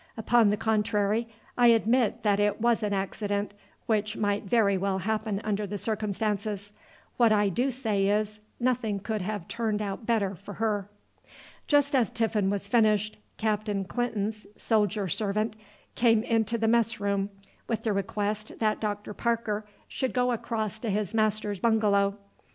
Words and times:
Upon 0.17 0.47
the 0.49 0.57
contrary, 0.57 1.27
I 1.55 1.67
admit 1.67 2.23
that 2.23 2.39
it 2.39 2.59
was 2.59 2.81
an 2.81 2.91
accident 2.91 3.53
which 3.85 4.17
might 4.17 4.45
very 4.45 4.75
well 4.75 4.97
happen 4.97 5.39
under 5.43 5.67
the 5.67 5.77
circumstances. 5.77 6.71
What 7.17 7.31
I 7.31 7.49
do 7.49 7.69
say 7.69 8.07
is, 8.07 8.39
nothing 8.59 8.99
could 8.99 9.21
have 9.21 9.47
turned 9.47 9.79
out 9.79 10.07
better 10.07 10.33
for 10.33 10.55
her." 10.55 10.89
Just 11.67 11.93
as 11.93 12.09
tiffin 12.09 12.49
was 12.49 12.67
finished, 12.67 13.17
Captain 13.37 13.85
Clinton's 13.85 14.47
soldier 14.57 15.07
servant 15.07 15.55
came 15.93 16.23
into 16.23 16.57
the 16.57 16.67
mess 16.67 16.99
room 16.99 17.29
with 17.67 17.83
the 17.83 17.93
request 17.93 18.53
that 18.57 18.79
Dr. 18.81 19.13
Parker 19.13 19.67
should 19.87 20.13
go 20.13 20.31
across 20.31 20.79
to 20.79 20.89
his 20.89 21.13
master's 21.13 21.59
bungalow. 21.59 22.17